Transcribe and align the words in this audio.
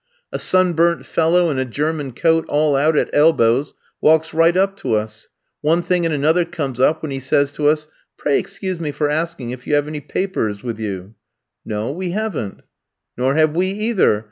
A 0.31 0.39
sunburnt 0.39 1.05
fellow 1.05 1.51
in 1.51 1.59
a 1.59 1.63
German 1.63 2.13
coat 2.13 2.45
all 2.49 2.75
out 2.75 2.97
at 2.97 3.11
elbows, 3.13 3.75
walks 4.01 4.33
right 4.33 4.57
up 4.57 4.75
to 4.77 4.95
us. 4.95 5.29
One 5.61 5.83
thing 5.83 6.07
and 6.07 6.15
another 6.15 6.43
comes 6.43 6.79
up, 6.79 7.03
when 7.03 7.11
he 7.11 7.19
says 7.19 7.53
to 7.53 7.67
us: 7.67 7.87
"'Pray 8.17 8.39
excuse 8.39 8.79
me 8.79 8.89
for 8.91 9.11
asking 9.11 9.51
if 9.51 9.67
you 9.67 9.75
have 9.75 9.87
any 9.87 10.01
papers 10.01 10.55
[passport] 10.61 10.65
with 10.65 10.79
you?' 10.79 11.13
"'No, 11.65 11.91
we 11.91 12.13
haven't.' 12.13 12.63
"'Nor 13.15 13.35
have 13.35 13.55
we 13.55 13.67
either. 13.67 14.19